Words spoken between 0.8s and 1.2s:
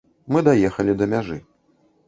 да